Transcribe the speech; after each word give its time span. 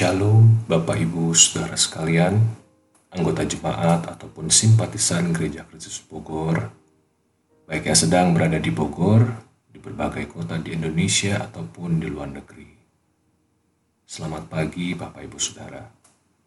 Shalom 0.00 0.64
Bapak 0.64 0.96
Ibu 0.96 1.36
Saudara 1.36 1.76
sekalian, 1.76 2.40
anggota 3.12 3.44
jemaat 3.44 4.08
ataupun 4.08 4.48
simpatisan 4.48 5.28
Gereja 5.28 5.68
Kristus 5.68 6.00
Bogor, 6.00 6.72
baik 7.68 7.84
yang 7.84 8.00
sedang 8.00 8.32
berada 8.32 8.56
di 8.56 8.72
Bogor, 8.72 9.28
di 9.68 9.76
berbagai 9.76 10.24
kota 10.32 10.56
di 10.56 10.72
Indonesia 10.72 11.44
ataupun 11.44 12.00
di 12.00 12.08
luar 12.08 12.32
negeri. 12.32 12.72
Selamat 14.08 14.48
pagi 14.48 14.96
Bapak 14.96 15.20
Ibu 15.20 15.36
Saudara. 15.36 15.84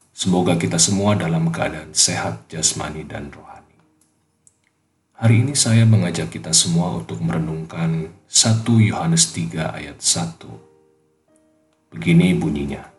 Semoga 0.09 0.57
kita 0.57 0.81
semua 0.81 1.13
dalam 1.13 1.53
keadaan 1.53 1.93
sehat 1.93 2.49
jasmani 2.49 3.05
dan 3.05 3.29
rohani. 3.29 3.77
Hari 5.21 5.45
ini 5.45 5.53
saya 5.53 5.85
mengajak 5.85 6.33
kita 6.33 6.57
semua 6.57 6.89
untuk 6.97 7.21
merenungkan 7.21 8.17
1 8.25 8.65
Yohanes 8.65 9.29
3 9.29 9.77
ayat 9.77 10.01
1. 10.01 10.41
Begini 11.93 12.33
bunyinya. 12.33 12.92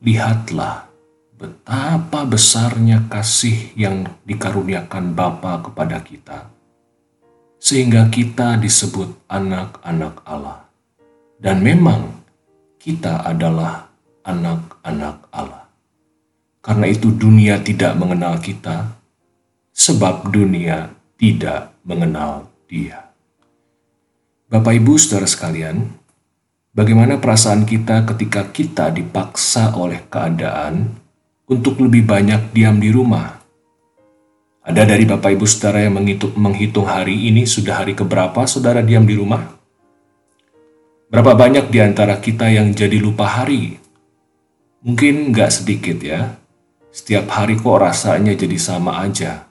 Lihatlah 0.00 0.88
betapa 1.36 2.24
besarnya 2.24 3.04
kasih 3.12 3.76
yang 3.76 4.08
dikaruniakan 4.24 5.12
Bapa 5.12 5.60
kepada 5.60 6.00
kita, 6.00 6.48
sehingga 7.60 8.08
kita 8.08 8.56
disebut 8.56 9.12
anak-anak 9.28 10.24
Allah. 10.24 10.64
Dan 11.36 11.60
memang 11.60 12.16
kita 12.80 13.28
adalah 13.28 13.92
anak-anak 14.24 15.16
Allah. 15.32 15.68
Karena 16.64 16.88
itu 16.88 17.12
dunia 17.12 17.60
tidak 17.60 17.92
mengenal 17.96 18.40
kita, 18.40 18.96
sebab 19.72 20.32
dunia 20.32 20.96
tidak 21.20 21.76
mengenal 21.84 22.48
dia. 22.64 23.12
Bapak 24.48 24.80
Ibu 24.80 24.96
Saudara 24.96 25.28
sekalian, 25.28 25.92
bagaimana 26.70 27.18
perasaan 27.18 27.66
kita 27.66 28.06
ketika 28.14 28.46
kita 28.50 28.86
dipaksa 28.94 29.74
oleh 29.74 30.06
keadaan 30.06 30.94
untuk 31.50 31.82
lebih 31.82 32.06
banyak 32.06 32.54
diam 32.54 32.78
di 32.78 32.90
rumah? 32.94 33.42
Ada 34.60 34.86
dari 34.86 35.08
Bapak 35.08 35.34
Ibu 35.34 35.46
Saudara 35.48 35.82
yang 35.82 35.96
menghitung, 36.36 36.86
hari 36.86 37.32
ini 37.32 37.48
sudah 37.48 37.82
hari 37.82 37.96
keberapa 37.96 38.44
saudara 38.44 38.84
diam 38.84 39.02
di 39.02 39.16
rumah? 39.16 39.56
Berapa 41.10 41.34
banyak 41.34 41.74
di 41.74 41.82
antara 41.82 42.22
kita 42.22 42.46
yang 42.46 42.70
jadi 42.70 43.02
lupa 43.02 43.26
hari? 43.26 43.80
Mungkin 44.86 45.34
nggak 45.34 45.50
sedikit 45.50 45.98
ya, 45.98 46.38
setiap 46.94 47.26
hari 47.34 47.58
kok 47.58 47.82
rasanya 47.82 48.30
jadi 48.36 48.54
sama 48.60 49.02
aja. 49.02 49.50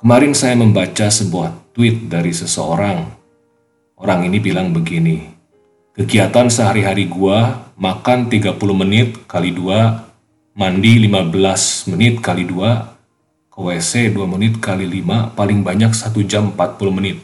Kemarin 0.00 0.32
saya 0.32 0.56
membaca 0.56 1.10
sebuah 1.10 1.74
tweet 1.76 2.08
dari 2.08 2.32
seseorang. 2.32 3.04
Orang 4.00 4.24
ini 4.24 4.40
bilang 4.40 4.72
begini, 4.72 5.20
kegiatan 5.94 6.50
sehari-hari 6.50 7.06
gua 7.06 7.70
makan 7.78 8.26
30 8.26 8.58
menit 8.74 9.08
kali 9.30 9.54
dua, 9.54 10.10
mandi 10.58 10.98
15 11.06 11.90
menit 11.94 12.18
kali 12.18 12.46
dua, 12.46 12.98
ke 13.46 13.58
WC 13.62 14.10
2 14.10 14.26
menit 14.26 14.58
kali 14.58 14.90
5, 14.90 15.38
paling 15.38 15.62
banyak 15.62 15.94
1 15.94 16.26
jam 16.26 16.50
40 16.50 16.90
menit. 16.90 17.22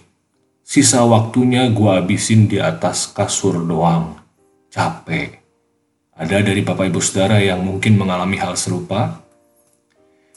Sisa 0.63 1.03
waktunya 1.03 1.67
gua 1.67 1.99
habisin 1.99 2.47
di 2.47 2.63
atas 2.63 3.11
kasur 3.11 3.59
doang. 3.67 4.15
Capek. 4.71 5.43
Ada 6.15 6.47
dari 6.47 6.63
Bapak 6.63 6.95
Ibu 6.95 7.03
Saudara 7.03 7.43
yang 7.43 7.67
mungkin 7.67 7.99
mengalami 7.99 8.39
hal 8.39 8.55
serupa? 8.55 9.19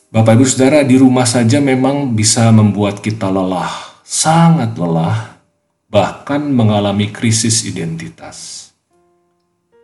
Bapak 0.10 0.42
Ibu 0.42 0.46
Saudara 0.50 0.82
di 0.82 0.98
rumah 0.98 1.30
saja 1.30 1.62
memang 1.62 2.18
bisa 2.18 2.50
membuat 2.50 2.98
kita 2.98 3.30
lelah, 3.30 3.70
sangat 4.02 4.74
lelah, 4.74 5.33
bahkan 5.94 6.42
mengalami 6.50 7.14
krisis 7.14 7.70
identitas. 7.70 8.74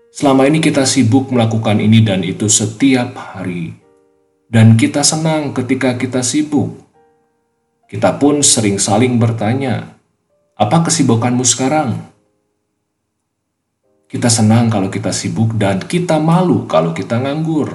Selama 0.10 0.50
ini 0.50 0.58
kita 0.58 0.82
sibuk 0.82 1.30
melakukan 1.30 1.78
ini 1.78 2.02
dan 2.02 2.26
itu 2.26 2.50
setiap 2.50 3.14
hari. 3.14 3.78
Dan 4.50 4.74
kita 4.74 5.06
senang 5.06 5.54
ketika 5.54 5.94
kita 6.02 6.26
sibuk. 6.26 6.82
Kita 7.86 8.18
pun 8.18 8.42
sering 8.42 8.82
saling 8.82 9.22
bertanya, 9.22 9.94
apa 10.58 10.82
kesibukanmu 10.90 11.46
sekarang? 11.46 12.10
Kita 14.10 14.34
senang 14.34 14.74
kalau 14.74 14.90
kita 14.90 15.14
sibuk 15.14 15.54
dan 15.62 15.86
kita 15.86 16.18
malu 16.18 16.66
kalau 16.66 16.90
kita 16.90 17.22
nganggur. 17.22 17.70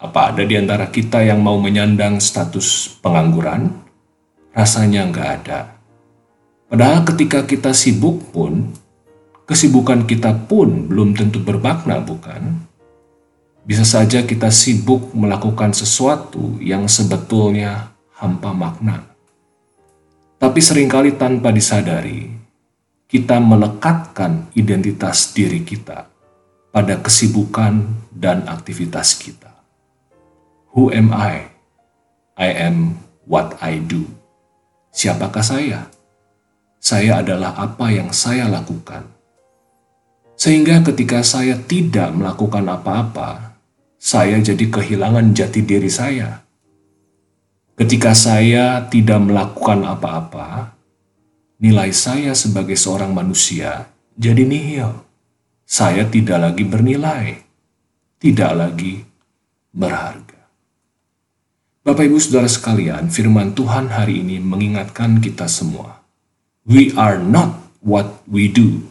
Apa 0.00 0.32
ada 0.32 0.48
di 0.48 0.56
antara 0.56 0.88
kita 0.88 1.20
yang 1.20 1.44
mau 1.44 1.60
menyandang 1.60 2.24
status 2.24 2.96
pengangguran? 3.04 3.68
Rasanya 4.56 5.12
nggak 5.12 5.28
ada. 5.44 5.79
Padahal 6.70 7.02
ketika 7.02 7.42
kita 7.42 7.74
sibuk 7.74 8.30
pun, 8.30 8.70
kesibukan 9.42 10.06
kita 10.06 10.30
pun 10.46 10.86
belum 10.86 11.18
tentu 11.18 11.42
bermakna, 11.42 11.98
bukan? 11.98 12.62
Bisa 13.66 13.82
saja 13.82 14.22
kita 14.22 14.54
sibuk 14.54 15.10
melakukan 15.10 15.74
sesuatu 15.74 16.62
yang 16.62 16.86
sebetulnya 16.86 17.90
hampa 18.14 18.54
makna. 18.54 19.02
Tapi 20.38 20.62
sering 20.62 20.86
kali 20.86 21.18
tanpa 21.18 21.50
disadari, 21.50 22.30
kita 23.10 23.42
melekatkan 23.42 24.54
identitas 24.54 25.34
diri 25.34 25.66
kita 25.66 26.06
pada 26.70 27.02
kesibukan 27.02 27.82
dan 28.14 28.46
aktivitas 28.46 29.18
kita. 29.18 29.50
Who 30.70 30.94
am 30.94 31.10
I? 31.10 31.50
I 32.38 32.50
am 32.62 33.02
what 33.26 33.58
I 33.58 33.82
do. 33.82 34.06
Siapakah 34.94 35.42
saya? 35.42 35.90
Saya 36.90 37.22
adalah 37.22 37.54
apa 37.54 37.86
yang 37.94 38.10
saya 38.10 38.50
lakukan. 38.50 39.06
Sehingga 40.34 40.82
ketika 40.82 41.22
saya 41.22 41.54
tidak 41.54 42.10
melakukan 42.10 42.66
apa-apa, 42.66 43.54
saya 43.94 44.42
jadi 44.42 44.66
kehilangan 44.66 45.30
jati 45.30 45.62
diri 45.62 45.86
saya. 45.86 46.42
Ketika 47.78 48.10
saya 48.10 48.90
tidak 48.90 49.22
melakukan 49.22 49.86
apa-apa, 49.86 50.74
nilai 51.62 51.94
saya 51.94 52.34
sebagai 52.34 52.74
seorang 52.74 53.14
manusia 53.14 53.86
jadi 54.18 54.42
nihil. 54.42 54.90
Saya 55.62 56.10
tidak 56.10 56.42
lagi 56.42 56.66
bernilai, 56.66 57.38
tidak 58.18 58.52
lagi 58.58 59.06
berharga. 59.70 60.42
Bapak 61.86 62.02
Ibu 62.02 62.18
Saudara 62.18 62.50
sekalian, 62.50 63.14
firman 63.14 63.54
Tuhan 63.54 63.94
hari 63.94 64.26
ini 64.26 64.42
mengingatkan 64.42 65.22
kita 65.22 65.46
semua. 65.46 65.99
We 66.64 66.92
are 66.96 67.20
not 67.20 67.60
what 67.84 68.24
we 68.28 68.48
do. 68.48 68.84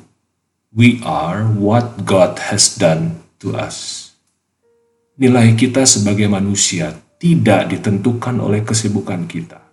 We 0.74 1.02
are 1.02 1.50
what 1.50 2.06
God 2.06 2.38
has 2.54 2.78
done 2.78 3.26
to 3.42 3.58
us. 3.58 4.10
Nilai 5.20 5.58
kita 5.58 5.84
sebagai 5.84 6.30
manusia 6.32 6.96
tidak 7.20 7.74
ditentukan 7.74 8.40
oleh 8.40 8.64
kesibukan 8.64 9.28
kita 9.28 9.70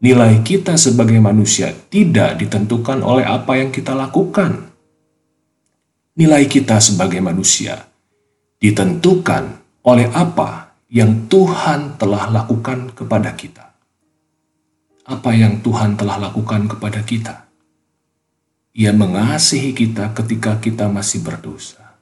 Nilai 0.00 0.40
kita 0.40 0.80
sebagai 0.80 1.20
manusia 1.20 1.76
tidak 1.92 2.40
ditentukan 2.40 3.04
oleh 3.04 3.20
apa 3.20 3.60
yang 3.60 3.68
kita 3.68 3.92
lakukan. 3.92 4.72
Nilai 6.16 6.48
kita 6.48 6.80
sebagai 6.80 7.20
manusia 7.20 7.84
ditentukan 8.64 9.60
oleh 9.84 10.08
apa 10.08 10.72
yang 10.88 11.28
Tuhan 11.28 12.00
telah 12.00 12.32
lakukan 12.32 12.96
kepada 12.96 13.36
kita. 13.36 13.69
Apa 15.10 15.34
yang 15.34 15.58
Tuhan 15.58 15.98
telah 15.98 16.22
lakukan 16.22 16.70
kepada 16.70 17.02
kita? 17.02 17.50
Ia 18.78 18.94
mengasihi 18.94 19.74
kita 19.74 20.14
ketika 20.14 20.62
kita 20.62 20.86
masih 20.86 21.26
berdosa. 21.26 21.98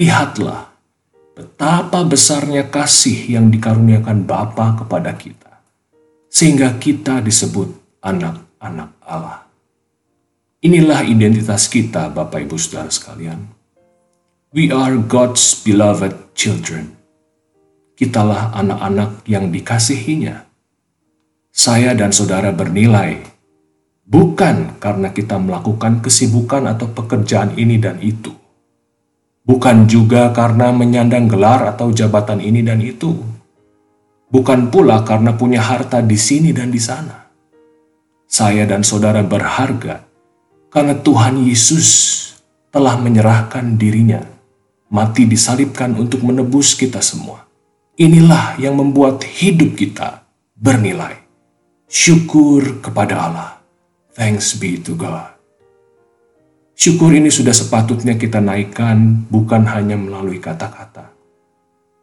Lihatlah 0.00 0.72
betapa 1.36 2.00
besarnya 2.08 2.64
kasih 2.72 3.36
yang 3.36 3.52
dikaruniakan 3.52 4.24
Bapa 4.24 4.80
kepada 4.80 5.12
kita 5.20 5.60
sehingga 6.32 6.80
kita 6.80 7.20
disebut 7.20 8.00
anak-anak 8.00 8.96
Allah. 9.04 9.44
Inilah 10.64 11.04
identitas 11.04 11.68
kita, 11.68 12.08
Bapak 12.08 12.48
Ibu 12.48 12.56
Saudara 12.56 12.88
sekalian. 12.88 13.52
We 14.56 14.72
are 14.72 14.96
God's 14.96 15.60
beloved 15.60 16.32
children. 16.32 16.96
Kitalah 18.00 18.56
anak-anak 18.56 19.28
yang 19.28 19.52
dikasihinya. 19.52 20.47
Saya 21.52 21.96
dan 21.96 22.14
saudara 22.14 22.54
bernilai 22.54 23.18
bukan 24.08 24.80
karena 24.80 25.12
kita 25.12 25.36
melakukan 25.36 26.00
kesibukan 26.00 26.64
atau 26.64 26.88
pekerjaan 26.88 27.52
ini 27.60 27.76
dan 27.76 28.00
itu. 28.00 28.32
Bukan 29.44 29.88
juga 29.88 30.32
karena 30.36 30.72
menyandang 30.72 31.28
gelar 31.28 31.64
atau 31.68 31.88
jabatan 31.92 32.40
ini 32.40 32.60
dan 32.60 32.84
itu 32.84 33.16
bukan 34.28 34.68
pula 34.68 35.04
karena 35.04 35.32
punya 35.36 35.60
harta 35.64 36.04
di 36.04 36.16
sini 36.16 36.52
dan 36.52 36.68
di 36.72 36.80
sana. 36.80 37.28
Saya 38.28 38.68
dan 38.68 38.84
saudara 38.84 39.24
berharga 39.24 40.04
karena 40.68 40.92
Tuhan 41.00 41.48
Yesus 41.48 41.88
telah 42.68 43.00
menyerahkan 43.00 43.80
dirinya, 43.80 44.20
mati 44.92 45.24
disalibkan 45.24 45.96
untuk 45.96 46.20
menebus 46.20 46.76
kita 46.76 47.00
semua. 47.00 47.48
Inilah 47.96 48.60
yang 48.60 48.76
membuat 48.76 49.24
hidup 49.24 49.74
kita 49.74 50.28
bernilai. 50.54 51.27
Syukur 51.88 52.84
kepada 52.84 53.16
Allah. 53.16 53.50
Thanks 54.12 54.60
be 54.60 54.76
to 54.84 54.92
God. 54.92 55.40
Syukur 56.76 57.16
ini 57.16 57.32
sudah 57.32 57.56
sepatutnya 57.56 58.20
kita 58.20 58.44
naikkan 58.44 59.24
bukan 59.32 59.64
hanya 59.64 59.96
melalui 59.96 60.36
kata-kata, 60.36 61.16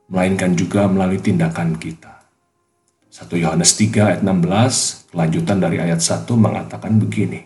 melainkan 0.10 0.58
juga 0.58 0.90
melalui 0.90 1.22
tindakan 1.22 1.78
kita. 1.78 2.18
1 3.14 3.30
Yohanes 3.38 3.78
3 3.78 4.10
ayat 4.10 4.22
16, 4.26 5.14
kelanjutan 5.14 5.58
dari 5.62 5.78
ayat 5.78 6.02
1 6.02 6.34
mengatakan 6.34 6.98
begini. 6.98 7.46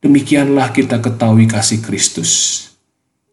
Demikianlah 0.00 0.72
kita 0.72 1.04
ketahui 1.04 1.44
kasih 1.44 1.84
Kristus, 1.84 2.64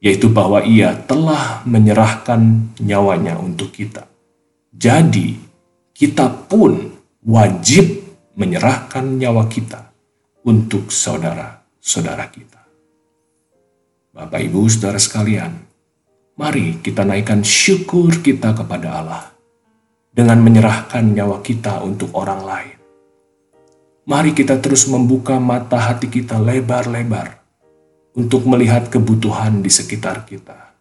yaitu 0.04 0.28
bahwa 0.28 0.60
ia 0.60 0.92
telah 1.08 1.64
menyerahkan 1.64 2.68
nyawanya 2.84 3.40
untuk 3.40 3.72
kita. 3.72 4.12
Jadi, 4.76 5.40
kita 5.96 6.28
pun 6.52 6.97
wajib 7.28 8.08
menyerahkan 8.40 9.20
nyawa 9.20 9.52
kita 9.52 9.92
untuk 10.48 10.88
saudara-saudara 10.88 12.24
kita. 12.32 12.64
Bapak, 14.16 14.40
Ibu, 14.48 14.64
saudara 14.72 14.96
sekalian, 14.96 15.52
mari 16.40 16.80
kita 16.80 17.04
naikkan 17.04 17.44
syukur 17.44 18.24
kita 18.24 18.56
kepada 18.56 19.04
Allah 19.04 19.24
dengan 20.16 20.40
menyerahkan 20.40 21.04
nyawa 21.04 21.44
kita 21.44 21.84
untuk 21.84 22.16
orang 22.16 22.48
lain. 22.48 22.78
Mari 24.08 24.32
kita 24.32 24.64
terus 24.64 24.88
membuka 24.88 25.36
mata 25.36 25.76
hati 25.84 26.08
kita 26.08 26.40
lebar-lebar 26.40 27.44
untuk 28.16 28.48
melihat 28.48 28.88
kebutuhan 28.88 29.60
di 29.60 29.68
sekitar 29.68 30.24
kita. 30.24 30.80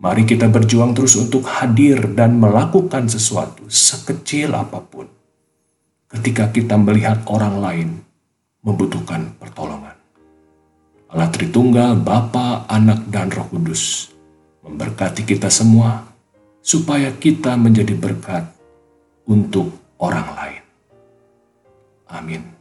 Mari 0.00 0.24
kita 0.24 0.48
berjuang 0.48 0.96
terus 0.96 1.20
untuk 1.20 1.44
hadir 1.44 2.16
dan 2.16 2.40
melakukan 2.40 3.12
sesuatu 3.12 3.68
sekecil 3.68 4.56
apa 4.56 4.80
pun 4.80 5.19
ketika 6.10 6.50
kita 6.50 6.74
melihat 6.74 7.22
orang 7.30 7.56
lain 7.62 7.88
membutuhkan 8.66 9.30
pertolongan. 9.38 9.94
Allah 11.10 11.30
Tritunggal, 11.30 11.98
Bapa, 12.02 12.66
Anak, 12.70 13.06
dan 13.10 13.30
Roh 13.30 13.46
Kudus 13.50 14.10
memberkati 14.62 15.26
kita 15.26 15.50
semua 15.50 16.06
supaya 16.60 17.10
kita 17.10 17.56
menjadi 17.56 17.96
berkat 17.96 18.44
untuk 19.26 19.74
orang 19.98 20.28
lain. 20.36 20.62
Amin. 22.10 22.59